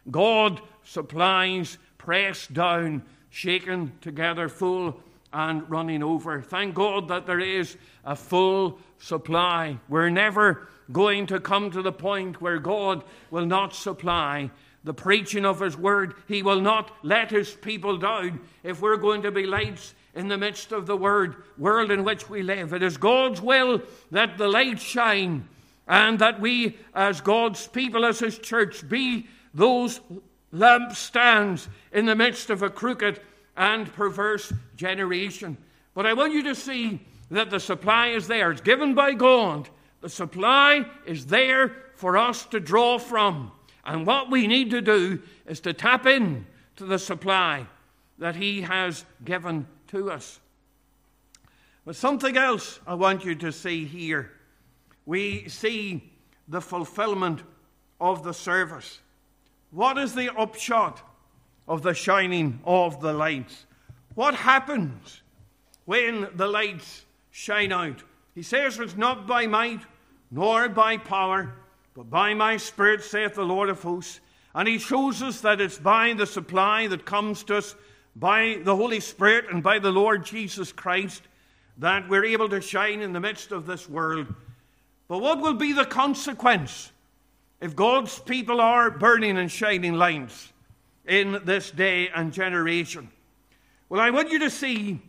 [0.10, 5.00] God supplies, pressed down, shaken together, full
[5.34, 6.41] and running over.
[6.41, 9.78] Thank God that there is a full supply.
[9.89, 14.50] We're never going to come to the point where God will not supply
[14.88, 16.15] the preaching of His Word.
[16.28, 20.38] He will not let His people down if we're going to be lights in the
[20.38, 22.73] midst of the word, world in which we live.
[22.73, 25.47] It is God's will that the light shine
[25.88, 30.00] and that we, as God's people, as His church, be those
[30.54, 33.19] lampstands in the midst of a crooked
[33.58, 35.58] and perverse generation.
[35.93, 38.52] But I want you to see that the supply is there.
[38.52, 39.69] It's given by God.
[40.00, 43.52] The supply is there for us to draw from.
[43.88, 46.45] And what we need to do is to tap in
[46.76, 47.65] to the supply
[48.19, 50.41] that He has given to us.
[51.86, 54.32] But something else I want you to see here.
[55.06, 56.12] We see
[56.50, 57.43] the fulfillment
[58.02, 59.00] of the service.
[59.71, 61.02] What is the upshot
[61.65, 63.65] of the shining of the lights?
[64.15, 65.21] What happens
[65.86, 68.04] when the lights shine out?
[68.36, 69.82] He says it's not by might
[70.30, 71.54] nor by power
[71.98, 74.20] but by my Spirit, saith the Lord of hosts.
[74.54, 77.76] And he shows us that it's by the supply that comes to us
[78.16, 81.24] by the Holy Spirit and by the Lord Jesus Christ
[81.80, 84.28] that we're able to shine in the midst of this world.
[85.08, 86.92] But what will be the consequence
[87.62, 90.54] if God's people are burning and shining lights
[91.08, 93.10] in this day and generation?
[93.90, 95.02] Well, I want you to see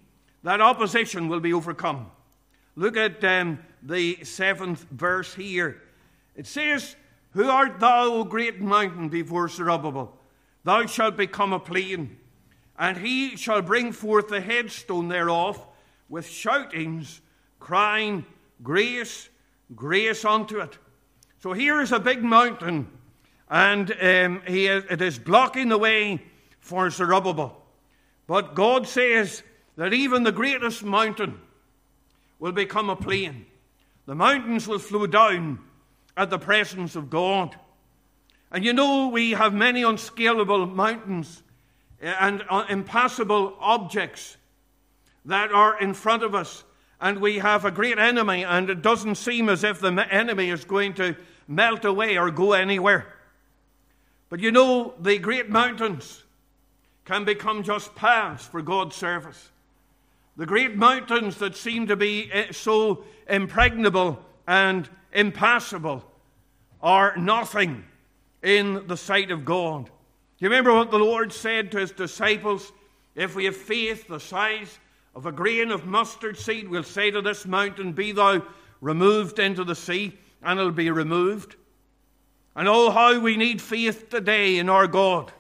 [0.43, 2.11] that opposition will be overcome.
[2.77, 5.83] Look at um, the seventh verse here.
[6.39, 6.95] It says,
[7.33, 10.17] Who art thou, O great mountain, before Zerubbabel?
[10.63, 12.17] Thou shalt become a plain,
[12.79, 15.67] and he shall bring forth the headstone thereof
[16.09, 17.21] with shoutings,
[17.59, 18.25] crying,
[18.63, 19.29] Grace,
[19.75, 20.79] grace unto it.
[21.41, 22.89] So here is a big mountain,
[23.51, 26.23] and um, it is blocking the way
[26.61, 27.61] for Zerubbabel.
[28.29, 29.43] But God says
[29.77, 31.41] that even the greatest mountain
[32.39, 33.47] will become a plain.
[34.07, 35.61] The mountains will flow down
[36.19, 37.55] at the presence of God.
[38.51, 41.43] And you know, we have many unscalable mountains
[42.03, 44.37] eh, and uh, impassable objects
[45.25, 46.65] that are in front of us.
[47.01, 50.65] And we have a great enemy, and it doesn't seem as if the enemy is
[50.65, 51.15] going to
[51.47, 53.07] melt away or go anywhere.
[54.29, 56.25] But you know, the great mountains
[57.05, 59.51] can become just paths for God's service.
[60.37, 66.05] The great mountains that seem to be eh, so impregnable and impassable
[66.83, 67.85] are nothing
[68.43, 69.85] in the sight of God.
[69.87, 69.91] Do
[70.39, 72.73] you remember what the Lord said to his disciples?
[73.15, 74.79] If we have faith the size
[75.15, 78.43] of a grain of mustard seed, we'll say to this mountain, Be thou
[78.81, 81.57] removed into the sea, and it'll be removed.
[82.55, 85.33] And oh, how we need faith today in our God.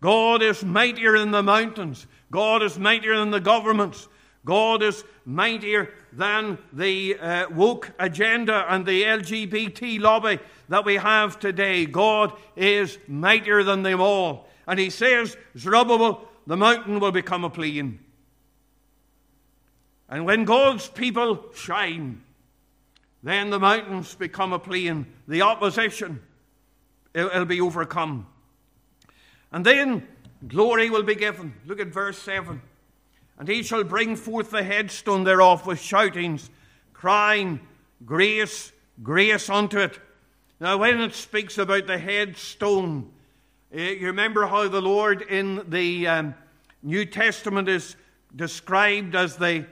[0.00, 2.06] God is mightier than the mountains.
[2.30, 4.08] God is mightier than the governments.
[4.44, 10.38] God is mightier than the uh, woke agenda and the LGBT lobby
[10.68, 11.86] that we have today.
[11.86, 14.48] God is mightier than them all.
[14.66, 17.98] And he says, Zerubbabel, the mountain will become a plain.
[20.08, 22.22] And when God's people shine,
[23.22, 25.06] then the mountains become a plain.
[25.26, 26.20] The opposition
[27.14, 28.26] it'll be overcome.
[29.52, 30.06] And then
[30.46, 31.54] glory will be given.
[31.64, 32.60] Look at verse 7.
[33.38, 36.50] And he shall bring forth the headstone thereof with shoutings,
[36.92, 37.60] crying,
[38.04, 38.72] Grace,
[39.02, 39.98] grace unto it.
[40.60, 43.10] Now, when it speaks about the headstone,
[43.72, 46.34] eh, you remember how the Lord in the um,
[46.82, 47.96] New Testament is
[48.36, 49.64] described as the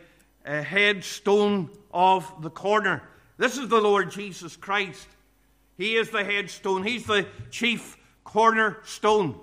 [0.47, 3.03] uh, headstone of the corner.
[3.37, 5.09] This is the Lord Jesus Christ.
[5.77, 9.39] He is the headstone, He's the chief cornerstone.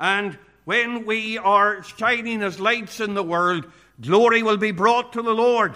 [0.00, 3.66] And when we are shining as lights in the world,
[4.00, 5.74] glory will be brought to the Lord.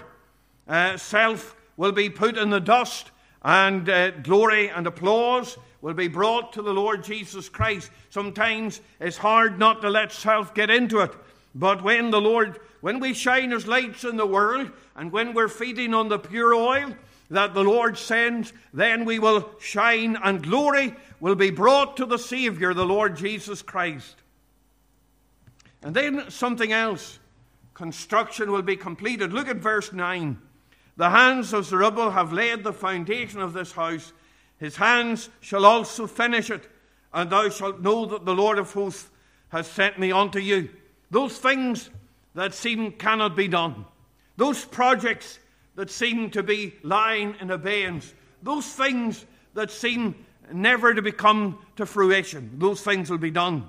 [0.66, 3.11] Uh, self will be put in the dust,
[3.43, 7.91] and uh, glory and applause will be brought to the Lord Jesus Christ.
[8.11, 11.12] Sometimes it's hard not to let self get into it,
[11.55, 15.49] but when the Lord, when we shine as lights in the world, and when we're
[15.49, 16.95] feeding on the pure oil
[17.30, 22.18] that the Lord sends, then we will shine, and glory will be brought to the
[22.18, 24.16] Savior, the Lord Jesus Christ.
[25.83, 27.18] And then something else
[27.74, 29.33] construction will be completed.
[29.33, 30.37] Look at verse 9.
[30.97, 34.12] The hands of Zerubbabel have laid the foundation of this house.
[34.59, 36.68] His hands shall also finish it,
[37.14, 39.09] and thou shalt know that the Lord of hosts
[39.51, 40.70] has sent me unto you.
[41.12, 41.89] Those things
[42.35, 43.85] that seem cannot be done,
[44.37, 45.39] those projects
[45.76, 48.12] that seem to be lying in abeyance,
[48.43, 49.24] those things
[49.55, 50.16] that seem
[50.53, 53.68] never to become to fruition, those things will be done.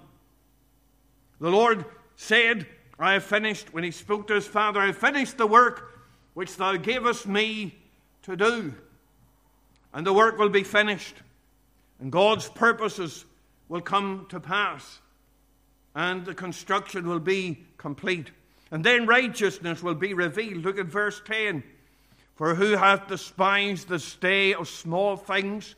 [1.40, 1.86] The Lord
[2.20, 2.68] said,
[3.00, 6.04] I have finished, when he spoke to his father, I have finished the work
[6.34, 7.76] which thou gavest me
[8.24, 8.74] to do.
[9.94, 11.16] And the work will be finished,
[11.98, 13.24] and God's purposes
[13.70, 15.00] will come to pass,
[15.96, 18.32] and the construction will be complete.
[18.70, 20.66] And then righteousness will be revealed.
[20.66, 21.64] Look at verse 10.
[22.36, 25.74] For who hath despised the stay of small things?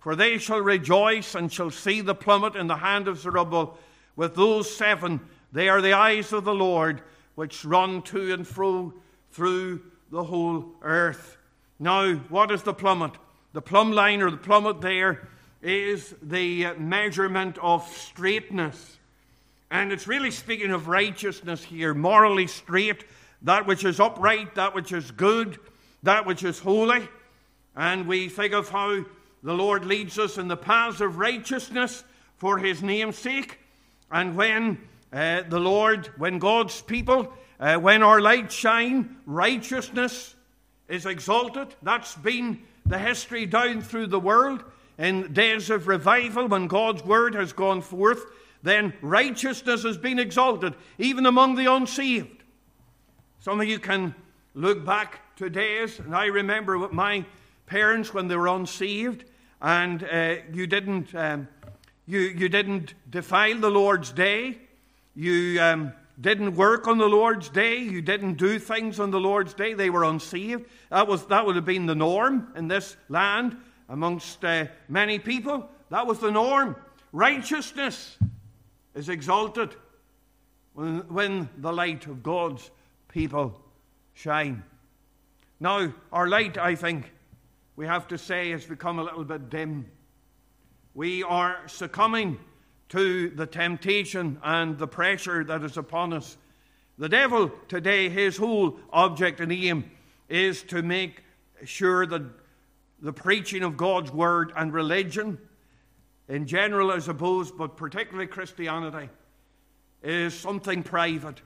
[0.00, 3.78] For they shall rejoice and shall see the plummet in the hand of Zerubbabel.
[4.14, 5.20] With those seven,
[5.56, 7.00] they are the eyes of the Lord,
[7.34, 8.92] which run to and fro
[9.32, 9.80] through
[10.10, 11.38] the whole earth.
[11.78, 13.12] Now, what is the plummet?
[13.54, 15.26] The plumb line or the plummet there
[15.62, 18.98] is the uh, measurement of straightness.
[19.70, 23.06] And it's really speaking of righteousness here, morally straight,
[23.40, 25.58] that which is upright, that which is good,
[26.02, 27.08] that which is holy.
[27.74, 29.06] And we think of how
[29.42, 32.04] the Lord leads us in the paths of righteousness
[32.36, 33.58] for his name's sake.
[34.10, 34.86] And when
[35.16, 40.34] uh, the Lord, when God's people uh, when our light shine, righteousness
[40.88, 41.74] is exalted.
[41.82, 44.62] That's been the history down through the world.
[44.98, 48.24] In days of revival, when God's word has gone forth,
[48.62, 52.42] then righteousness has been exalted, even among the unsaved.
[53.40, 54.14] Some of you can
[54.54, 57.24] look back to days, and I remember with my
[57.66, 59.24] parents when they were unsaved,
[59.60, 61.48] and uh, you didn't um,
[62.06, 64.58] you you didn't defile the Lord's day.
[65.16, 69.54] You um, didn't work on the Lord's day, you didn't do things on the Lord's
[69.54, 70.66] day, they were unsaved.
[70.90, 73.56] That, was, that would have been the norm in this land
[73.88, 75.68] amongst uh, many people.
[75.88, 76.76] That was the norm.
[77.12, 78.18] Righteousness
[78.94, 79.74] is exalted
[80.74, 82.70] when, when the light of God's
[83.08, 83.58] people
[84.12, 84.62] shine.
[85.60, 87.10] Now, our light, I think,
[87.74, 89.86] we have to say, has become a little bit dim.
[90.94, 92.38] We are succumbing
[92.90, 96.36] to the temptation and the pressure that is upon us.
[96.98, 99.90] The devil today, his whole object and aim
[100.28, 101.22] is to make
[101.64, 102.22] sure that
[103.00, 105.38] the preaching of God's word and religion,
[106.28, 109.10] in general, I suppose, but particularly Christianity,
[110.02, 111.40] is something private,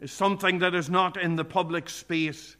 [0.00, 2.56] is something that is not in the public space.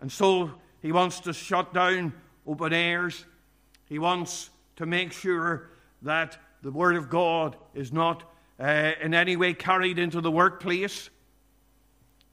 [0.00, 2.12] And so he wants to shut down
[2.46, 3.24] open airs.
[3.86, 5.70] He wants to make sure
[6.02, 8.22] that the Word of God is not
[8.60, 11.10] uh, in any way carried into the workplace,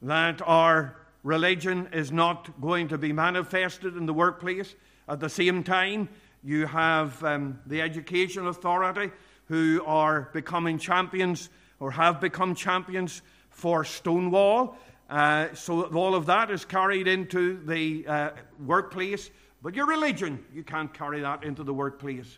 [0.03, 4.75] that our religion is not going to be manifested in the workplace.
[5.07, 6.09] At the same time,
[6.43, 9.11] you have um, the education authority
[9.45, 11.49] who are becoming champions
[11.79, 14.77] or have become champions for Stonewall.
[15.09, 18.29] Uh, so all of that is carried into the uh,
[18.63, 19.31] workplace.
[19.63, 22.37] But your religion, you can't carry that into the workplace.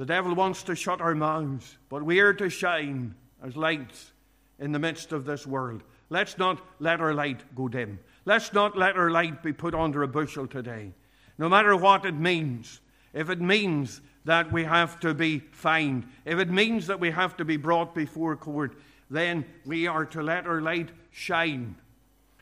[0.00, 4.12] The devil wants to shut our mouths, but we are to shine as lights
[4.58, 5.82] in the midst of this world.
[6.08, 7.98] Let's not let our light go dim.
[8.24, 10.94] Let's not let our light be put under a bushel today.
[11.36, 12.80] No matter what it means,
[13.12, 17.36] if it means that we have to be fined, if it means that we have
[17.36, 18.80] to be brought before court,
[19.10, 21.74] then we are to let our light shine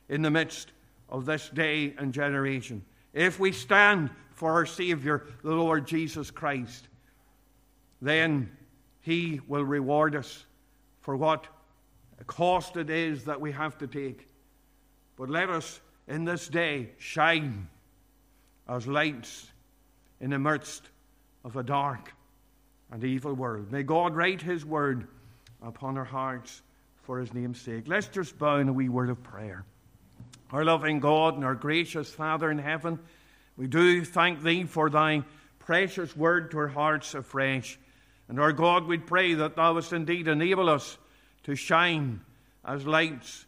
[0.09, 0.70] in the midst
[1.09, 2.84] of this day and generation.
[3.12, 6.88] If we stand for our Savior, the Lord Jesus Christ,
[8.01, 8.51] then
[9.01, 10.44] He will reward us
[11.01, 11.46] for what
[12.26, 14.28] cost it is that we have to take.
[15.16, 17.68] But let us in this day shine
[18.68, 19.51] as lights
[20.20, 20.82] in the midst
[21.44, 22.12] of a dark
[22.90, 23.72] and evil world.
[23.72, 25.09] May God write His word
[25.62, 26.62] upon our hearts
[27.03, 27.84] for His name's sake.
[27.88, 29.64] Let's just bow in a wee word of prayer.
[30.53, 32.99] Our loving God and our gracious Father in heaven,
[33.57, 35.24] we do thank Thee for Thy
[35.59, 37.78] precious word to our hearts afresh.
[38.29, 40.99] And our God, we pray that Thou wouldst indeed enable us
[41.45, 42.20] to shine
[42.64, 43.47] as lights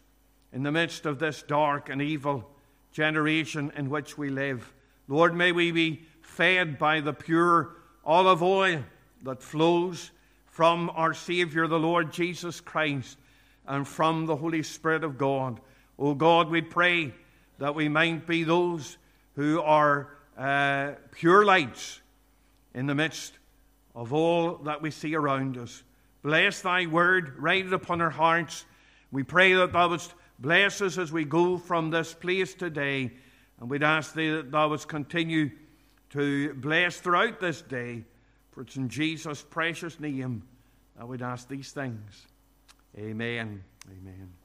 [0.53, 2.49] in the midst of this dark and evil
[2.93, 4.73] generation in which we live.
[5.07, 8.83] Lord, may we be fed by the pure olive oil
[9.23, 10.11] that flows
[10.47, 13.19] from our Savior, the Lord Jesus Christ,
[13.67, 15.61] and from the Holy Spirit of God.
[15.99, 17.13] O oh God, we pray
[17.59, 18.97] that we might be those
[19.35, 20.09] who are
[20.39, 22.01] uh, pure lights
[22.75, 23.35] in the midst
[23.95, 25.83] of all that we see around us.
[26.23, 28.65] Bless thy word, write it upon our hearts.
[29.11, 33.13] We pray that thou wouldst bless us as we go from this place today.
[33.59, 35.51] And we'd ask thee that thou wouldst continue
[36.11, 38.05] to bless throughout this day.
[38.53, 40.43] For it's in Jesus' precious name
[40.97, 42.27] that we'd ask these things.
[42.99, 43.63] Amen.
[43.89, 44.40] Amen.